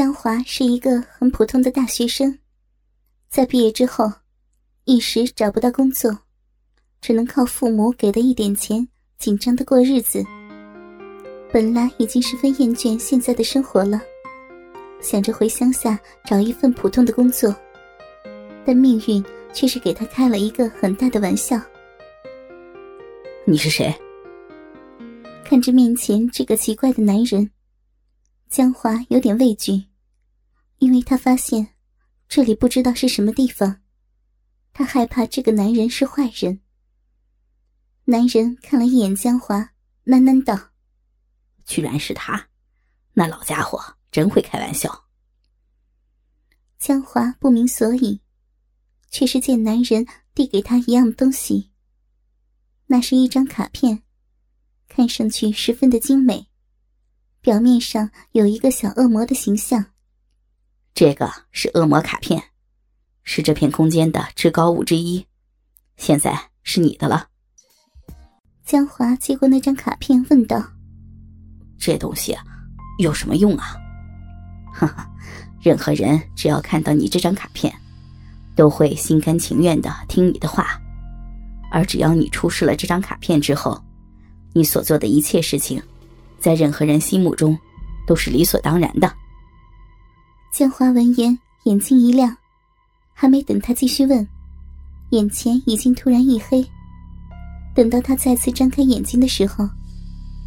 [0.00, 2.38] 江华是一个很普通的大学生，
[3.28, 4.10] 在毕业之后，
[4.86, 6.20] 一时找不到工作，
[7.02, 8.88] 只能靠父母给的一点钱，
[9.18, 10.24] 紧张的过日子。
[11.52, 14.00] 本来已经十分厌倦现在的生活了，
[15.02, 17.54] 想着回乡下找一份普通的工作，
[18.64, 19.22] 但命运
[19.52, 21.60] 却是给他开了一个很大的玩笑。
[23.44, 23.94] 你是谁？
[25.44, 27.50] 看着面前这个奇怪的男人，
[28.48, 29.84] 江华有点畏惧，
[30.80, 31.74] 因为他发现
[32.26, 33.82] 这里不知道是什么地方，
[34.72, 36.60] 他害怕这个男人是坏人。
[38.04, 39.72] 男人看了一眼江华，
[40.06, 40.70] 喃喃道。
[41.66, 42.48] 居然是他，
[43.12, 43.78] 那老家伙
[44.10, 45.04] 真会开玩笑。
[46.78, 48.22] 江华不明所以，
[49.10, 51.70] 却是见男人递给他一样东西。
[52.86, 54.02] 那是一张卡片，
[54.88, 56.48] 看上去十分的精美，
[57.42, 59.92] 表面上有一个小恶魔的形象。
[60.94, 62.42] 这个是恶魔卡片，
[63.22, 65.24] 是这片空间的至高物之一，
[65.96, 67.28] 现在是你的了。
[68.64, 70.62] 江华接过那张卡片，问道。
[71.78, 72.36] 这东西
[72.98, 73.76] 有什么用啊？
[74.72, 75.10] 哈哈，
[75.62, 77.74] 任何人只要看到你这张卡片，
[78.54, 80.80] 都会心甘情愿的听你的话。
[81.72, 83.82] 而只要你出示了这张卡片之后，
[84.52, 85.82] 你所做的一切事情，
[86.38, 87.58] 在任何人心目中
[88.06, 89.10] 都是理所当然的。
[90.50, 92.36] 江华闻言，眼睛一亮，
[93.12, 94.26] 还没等他继续问，
[95.10, 96.64] 眼前已经突然一黑。
[97.74, 99.68] 等到他再次张开眼睛的时候，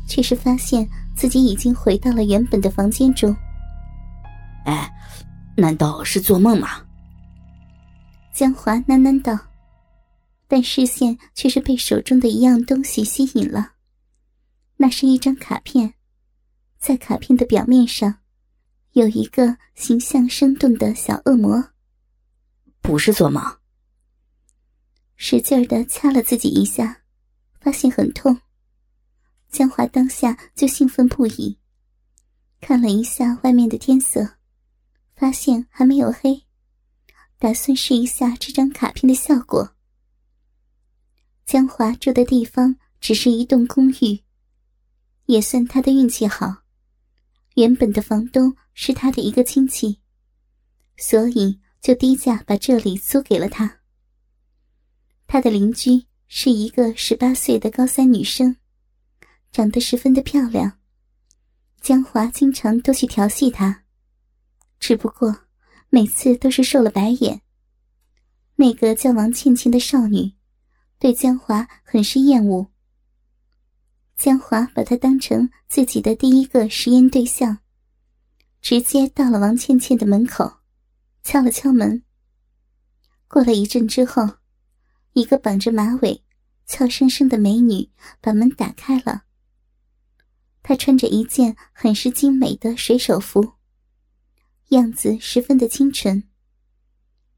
[0.08, 0.88] 却是发现。
[1.16, 3.36] 自己已经回到了原本的房间中。
[4.66, 4.92] 哎，
[5.56, 6.84] 难道是做梦吗？
[8.34, 9.38] 江华喃喃道，
[10.48, 13.74] 但视线却是被手中的一样东西吸引了。
[14.76, 15.94] 那是一张卡片，
[16.80, 18.16] 在卡片的表面上，
[18.94, 21.72] 有一个形象生动的小恶魔。
[22.80, 23.42] 不是做梦。
[25.16, 27.02] 使劲的掐了自己一下，
[27.60, 28.40] 发现很痛。
[29.50, 31.58] 江华当下就兴奋不已，
[32.62, 34.36] 看了一下外面的天色，
[35.16, 36.44] 发现还没有黑，
[37.40, 39.76] 打算试一下这张卡片的效果。
[41.46, 44.22] 江华住的地方只是一栋公寓，
[45.26, 46.64] 也算他的运气好，
[47.56, 50.00] 原本的房东是他的一个亲戚，
[50.98, 53.80] 所以就低价把这里租给了他。
[55.28, 58.56] 他的邻居是一个十八岁的高三女生。
[59.52, 60.80] 长得十分的漂亮，
[61.80, 63.84] 江华经常都去调戏她，
[64.80, 65.46] 只不过
[65.90, 67.40] 每次都是受了白眼。
[68.56, 70.34] 那个叫王倩倩的少女，
[70.98, 72.72] 对江华很是厌恶。
[74.18, 77.60] 江华把她当成自己的第一个实验对象，
[78.64, 80.60] 直接到了王倩倩的门口，
[81.22, 82.02] 敲了敲门。
[83.28, 84.38] 过了一阵之后，
[85.12, 86.24] 一个绑着马尾、
[86.66, 87.92] 俏生生的美女
[88.22, 89.26] 把门打开了。
[90.62, 93.56] 她穿着一件很是精美的水手服，
[94.70, 96.24] 样子十分的清纯。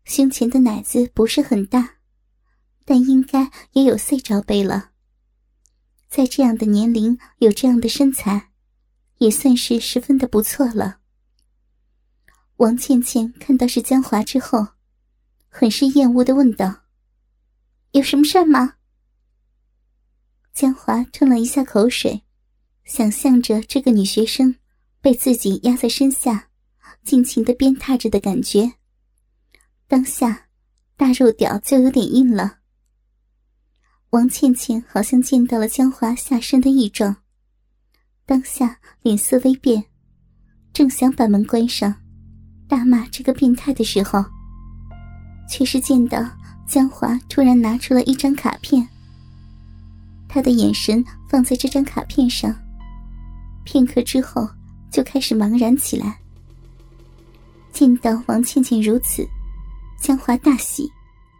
[0.03, 1.95] 胸前的奶子不是很大，
[2.85, 4.91] 但应该也有 C 罩杯了。
[6.07, 8.51] 在这样的年龄有这样的身材，
[9.17, 10.99] 也算是十分的不错了。
[12.57, 14.67] 王倩倩看到是江华之后，
[15.49, 16.83] 很是厌恶的问道
[17.91, 18.75] ：“有什么事儿吗？”
[20.53, 22.21] 江华吞了一下口水。
[22.85, 24.55] 想象着这个女学生
[25.01, 26.49] 被自己压在身下，
[27.03, 28.73] 尽情的鞭挞着的感觉，
[29.87, 30.49] 当下
[30.95, 32.59] 大肉屌就有点硬了。
[34.11, 37.23] 王倩倩好像见到了江华下身的异状，
[38.23, 39.83] 当下脸色微变，
[40.71, 42.04] 正想把门关上，
[42.67, 44.23] 大骂这个变态的时候，
[45.49, 46.19] 却是见到
[46.67, 48.87] 江华突然拿出了一张卡片，
[50.27, 52.53] 他的眼神放在这张卡片上。
[53.63, 54.47] 片刻之后，
[54.91, 56.19] 就开始茫然起来。
[57.71, 59.27] 见到王倩倩如此，
[59.99, 60.91] 江华大喜，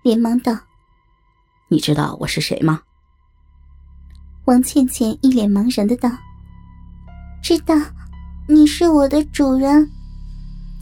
[0.03, 0.57] 连忙道
[1.69, 2.81] ：“你知道我是谁吗？”
[4.45, 6.09] 王倩倩一脸茫然的道
[7.41, 7.75] ：“知道，
[8.47, 9.89] 你是我的主人，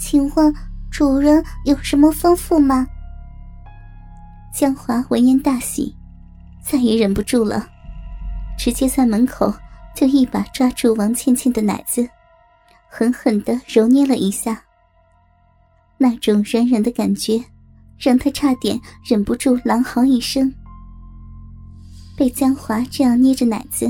[0.03, 0.53] 请问
[0.91, 2.85] 主人有什么吩咐吗？”
[4.53, 5.95] 江华闻言大喜，
[6.61, 7.65] 再也忍不住了，
[8.57, 9.51] 直接在门口。
[9.95, 12.09] 就一把抓住王倩倩的奶子，
[12.89, 14.59] 狠狠的揉捏了一下。
[15.99, 17.39] 那种软软的感觉，
[17.99, 20.51] 让他差点忍不住狼嚎一声。
[22.17, 23.87] 被江华这样捏着奶子，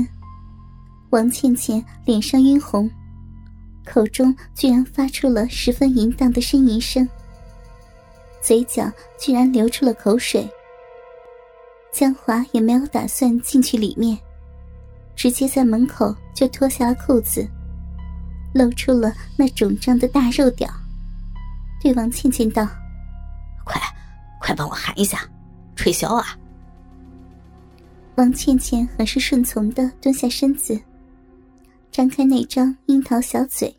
[1.10, 2.88] 王倩倩脸上晕红，
[3.84, 7.08] 口中居然发出了十分淫荡的呻吟声，
[8.40, 10.48] 嘴角居然流出了口水。
[11.92, 14.18] 江华也没有打算进去里面，
[15.14, 17.46] 直接在门口就脱下了裤子，
[18.52, 20.68] 露出了那肿胀的大肉屌，
[21.80, 22.66] 对王倩倩道
[23.64, 23.80] ：“快，
[24.40, 25.20] 快帮我喊一下，
[25.76, 26.36] 吹箫啊！”
[28.16, 30.80] 王倩倩很是顺从的蹲下身子。
[31.94, 33.72] 张开那张樱桃小嘴，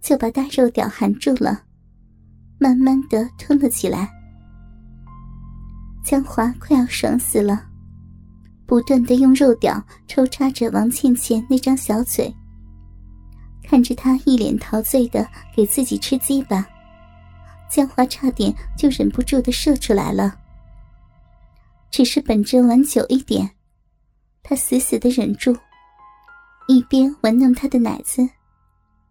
[0.00, 1.60] 就把大肉屌含住了，
[2.56, 4.08] 慢慢的吞了起来。
[6.04, 7.66] 江华快要爽死了，
[8.64, 12.32] 不断的用肉屌抽插着王倩倩那张小嘴，
[13.64, 16.64] 看着她一脸陶醉的给自己吃鸡巴，
[17.68, 20.38] 江华差点就忍不住的射出来了。
[21.90, 23.50] 只是本着玩久一点，
[24.44, 25.56] 他死死的忍住。
[26.68, 28.28] 一边玩弄他的奶子，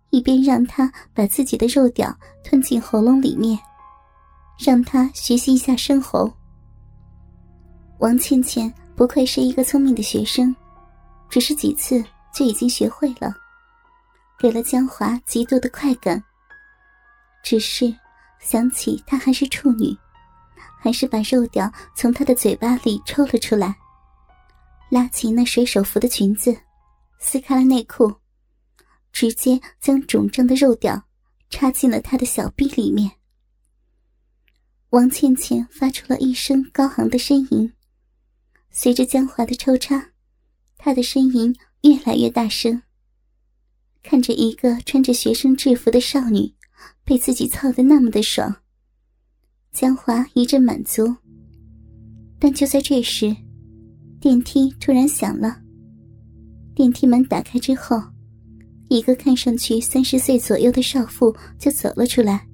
[0.10, 2.13] 一边让他把自己的肉屌
[2.44, 3.57] 吞进喉咙里面，
[4.60, 6.31] 让他学习一下生喉。
[8.00, 10.54] 王倩倩不愧是一个聪明的学生，
[11.30, 12.04] 只是几次
[12.34, 13.34] 就已经学会了，
[14.38, 16.22] 给了江华极度的快感。
[17.42, 17.94] 只是
[18.40, 19.96] 想起她还是处女，
[20.78, 23.74] 还是把肉屌从她的嘴巴里抽了出来，
[24.90, 26.54] 拉起那水手服的裙子。
[27.20, 28.16] 撕开了内裤，
[29.12, 31.08] 直接将肿胀的肉屌
[31.50, 33.12] 插进了他的小臂里面。
[34.92, 37.74] 王倩倩发出了一声高昂的呻吟，
[38.72, 40.12] 随着江华的抽插，
[40.78, 42.82] 她的呻吟越来越大声。
[44.04, 46.54] 看着一个穿着学生制服的少女
[47.04, 48.56] 被自己操得那么的爽，
[49.72, 51.16] 江华一阵满足。
[52.40, 53.36] 但就在这时，
[54.22, 55.62] 电梯突然响了。
[56.75, 58.00] 电梯门打开之后，
[58.89, 62.45] 一个看上去三十岁左右的少妇就走了出来。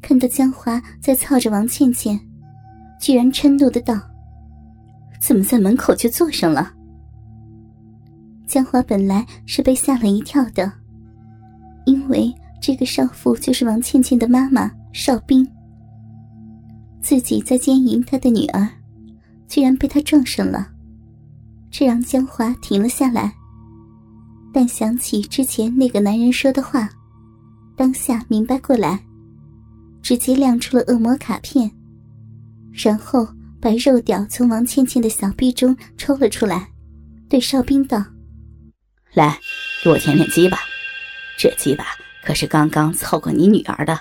[0.00, 2.18] 看到江华在操着王倩倩，
[2.98, 4.00] 居然嗔怒的道
[5.20, 6.72] ：“怎么在门口就坐上了？”
[8.48, 10.72] 江华本来是被吓了一跳的，
[11.84, 12.32] 因为
[12.62, 15.46] 这个少妇就是王倩倩的妈妈邵冰。
[17.02, 18.66] 自己在奸淫她的女儿，
[19.46, 20.72] 居然被他撞上了。
[21.78, 23.36] 这让江华停了下来，
[24.50, 26.88] 但想起之前那个男人说的话，
[27.76, 29.04] 当下明白过来，
[30.00, 31.70] 直接亮出了恶魔卡片，
[32.72, 33.28] 然后
[33.60, 36.66] 把肉屌从王倩倩的小臂中抽了出来，
[37.28, 38.02] 对哨兵道
[39.12, 39.38] ：“来，
[39.84, 40.56] 给我舔舔鸡巴，
[41.38, 41.84] 这鸡巴
[42.24, 44.00] 可是刚刚操过你女儿的。”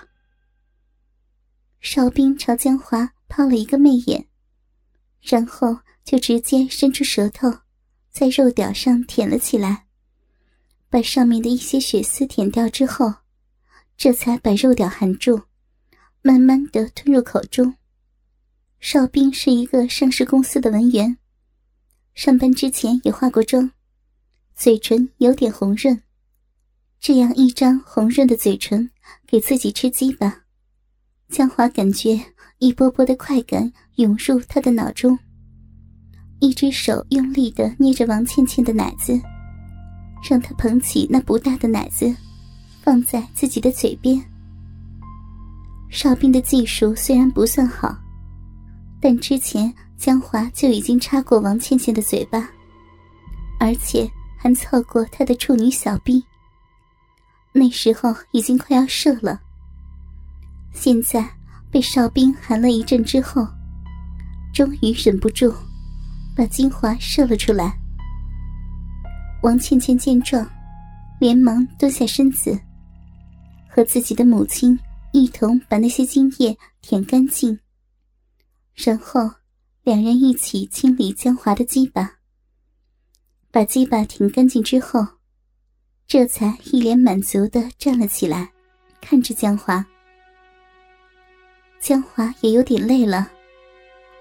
[1.84, 4.26] 哨兵朝江华抛了一个媚眼，
[5.22, 7.54] 然后就直接伸出舌头。
[8.18, 9.88] 在肉屌上舔了起来，
[10.90, 13.14] 把上面的一些血丝舔掉之后，
[13.98, 15.42] 这才把肉屌含住，
[16.22, 17.76] 慢慢的吞入口中。
[18.80, 21.18] 邵兵是一个上市公司的文员，
[22.14, 23.70] 上班之前也化过妆，
[24.56, 26.02] 嘴唇有点红润。
[27.02, 28.90] 这样一张红润的嘴唇
[29.28, 30.46] 给自己吃鸡巴，
[31.28, 32.18] 江华感觉
[32.60, 35.20] 一波波的快感涌入他的脑中。
[36.46, 39.20] 一只手用力的捏着王倩倩的奶子，
[40.30, 42.16] 让她捧起那不大的奶子，
[42.84, 44.24] 放在自己的嘴边。
[45.90, 47.98] 哨兵的技术虽然不算好，
[49.02, 52.48] 但之前江华就已经插过王倩倩的嘴巴，
[53.60, 56.24] 而且还操过她的处女小臂。
[57.54, 59.42] 那时候已经快要射了，
[60.74, 61.28] 现在
[61.72, 63.48] 被哨兵含了一阵之后，
[64.54, 65.52] 终于忍不住。
[66.36, 67.78] 把精华射了出来。
[69.42, 70.48] 王倩倩见状，
[71.20, 72.60] 连忙蹲下身子，
[73.70, 74.78] 和自己的母亲
[75.14, 77.58] 一同把那些精液舔干净。
[78.74, 79.32] 然后，
[79.84, 82.16] 两人一起清理江华的鸡巴。
[83.52, 85.06] 把鸡巴舔干净之后，
[86.08, 88.52] 这才一脸满足的站了起来，
[89.00, 89.86] 看着江华。
[91.80, 93.32] 江华也有点累了，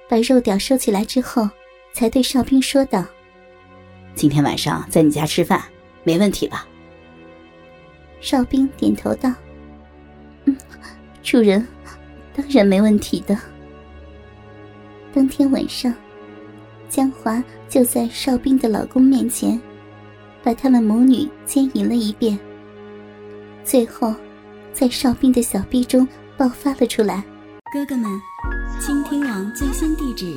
[0.09, 1.49] 把肉屌收起来之后。
[1.94, 3.04] 才对哨兵说道
[4.16, 5.62] ：“今天晚上在你家吃饭，
[6.02, 6.66] 没问题吧？”
[8.20, 9.32] 哨兵点头道
[10.44, 10.56] ：“嗯，
[11.22, 11.64] 主人，
[12.34, 13.38] 当然没问题的。”
[15.14, 15.94] 当天晚上，
[16.88, 19.58] 江华就在哨兵的老公面前，
[20.42, 22.36] 把他们母女奸淫了一遍，
[23.62, 24.12] 最后，
[24.72, 27.22] 在哨兵的小臂中爆发了出来。
[27.72, 28.10] 哥哥们，
[28.80, 30.36] 倾听网最新地址。